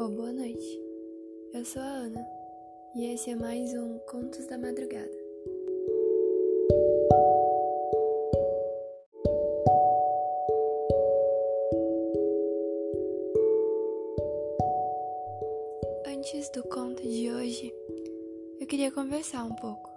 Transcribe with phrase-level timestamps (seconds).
[0.00, 0.80] ou boa noite.
[1.52, 2.26] Eu sou a Ana
[2.96, 5.10] e esse é mais um Contos da Madrugada.
[16.06, 17.70] Antes do conto de hoje,
[18.58, 19.90] eu queria conversar um pouco,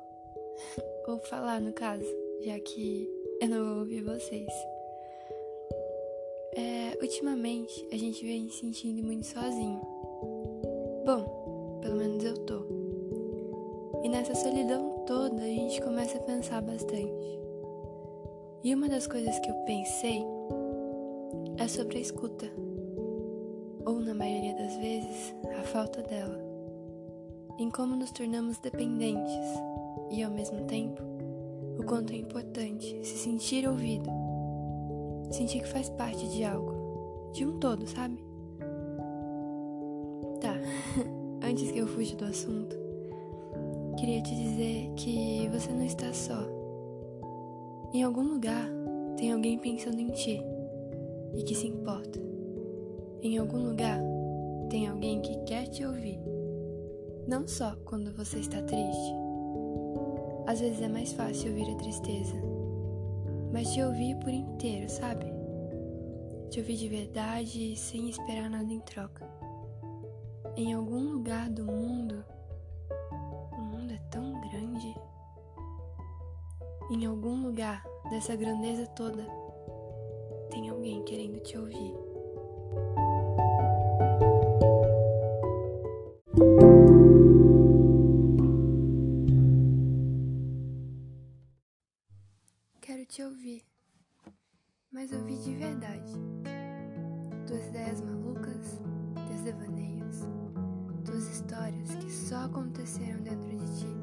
[1.08, 2.06] ou falar no caso,
[2.42, 3.10] já que
[3.42, 4.52] eu não vou ouvir vocês.
[6.58, 9.80] É, ultimamente a gente vem se sentindo muito sozinho.
[11.06, 12.66] Bom, pelo menos eu tô.
[14.04, 17.40] E nessa solidão toda a gente começa a pensar bastante.
[18.64, 20.26] E uma das coisas que eu pensei
[21.60, 22.52] é sobre a escuta.
[23.86, 26.44] Ou, na maioria das vezes, a falta dela.
[27.60, 29.46] Em como nos tornamos dependentes
[30.10, 31.04] e, ao mesmo tempo,
[31.78, 34.27] o quanto é importante se sentir ouvido
[35.30, 38.18] Sentir que faz parte de algo, de um todo, sabe?
[40.40, 40.54] Tá,
[41.46, 42.78] antes que eu fuja do assunto,
[43.98, 46.40] queria te dizer que você não está só.
[47.94, 48.70] Em algum lugar
[49.18, 50.42] tem alguém pensando em ti
[51.36, 52.20] e que se importa.
[53.22, 54.00] Em algum lugar
[54.70, 56.20] tem alguém que quer te ouvir.
[57.28, 59.14] Não só quando você está triste.
[60.46, 62.57] Às vezes é mais fácil ouvir a tristeza
[63.52, 65.26] mas te ouvir por inteiro, sabe?
[66.50, 69.28] Te ouvir de verdade sem esperar nada em troca.
[70.56, 72.24] Em algum lugar do mundo,
[73.52, 74.96] o mundo é tão grande.
[76.90, 79.26] Em algum lugar dessa grandeza toda,
[80.50, 81.87] tem alguém querendo te ouvir.
[95.68, 96.14] Verdade.
[97.46, 98.82] Tuas ideias malucas,
[99.28, 100.28] teus devaneios,
[101.06, 103.98] tuas histórias que só aconteceram dentro de ti.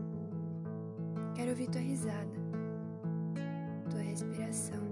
[1.35, 2.37] Quero ouvir tua risada,
[3.91, 4.83] tua respiração.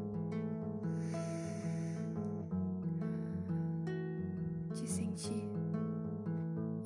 [4.75, 5.50] Te sentir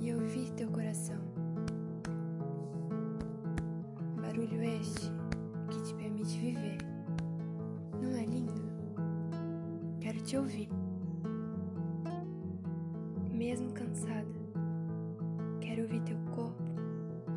[0.00, 1.20] e ouvir teu coração.
[4.20, 5.12] Barulho este
[5.70, 6.95] que te permite viver.
[10.26, 10.68] Te ouvir.
[13.30, 14.26] Mesmo cansada,
[15.60, 16.64] quero ouvir teu corpo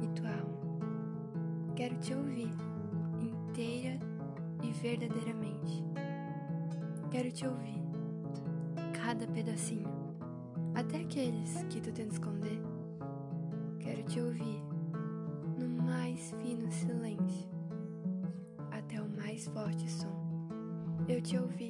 [0.01, 1.75] e tua alma.
[1.75, 2.51] Quero te ouvir
[3.21, 3.99] inteira
[4.63, 5.83] e verdadeiramente.
[7.11, 7.79] Quero te ouvir
[8.91, 10.15] cada pedacinho,
[10.73, 12.59] até aqueles que tu tenta esconder.
[13.77, 14.63] Quero te ouvir
[15.59, 17.51] no mais fino silêncio,
[18.71, 20.17] até o mais forte som.
[21.07, 21.68] Eu te ouvi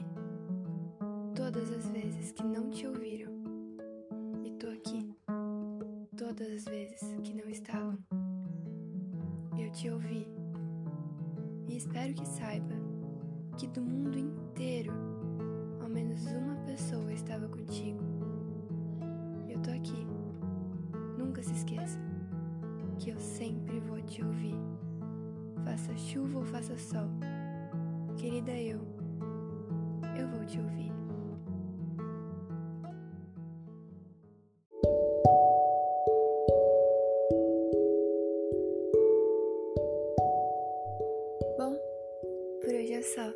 [11.69, 12.73] e espero que saiba
[13.55, 14.91] que do mundo inteiro,
[15.79, 17.99] ao menos uma pessoa estava contigo.
[19.47, 20.07] Eu tô aqui.
[21.17, 21.99] Nunca se esqueça
[22.97, 24.55] que eu sempre vou te ouvir.
[25.63, 27.09] Faça chuva ou faça sol,
[28.17, 28.81] querida eu,
[30.17, 30.98] eu vou te ouvir.
[42.99, 43.33] É só.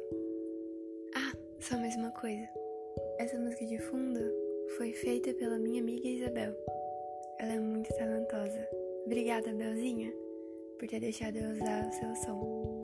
[1.16, 1.32] Ah,
[1.62, 2.46] só mais uma coisa.
[3.18, 4.20] Essa música de fundo
[4.76, 6.54] foi feita pela minha amiga Isabel.
[7.40, 8.68] Ela é muito talentosa.
[9.06, 10.12] Obrigada, Belzinha,
[10.78, 12.82] por ter deixado eu usar o seu som.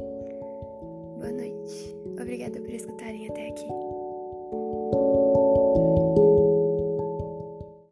[1.17, 1.93] Boa noite.
[2.17, 3.88] Obrigada por escutarem até aqui.